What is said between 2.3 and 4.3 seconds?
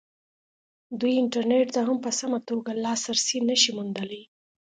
توګه لاسرسی نه شي موندلی.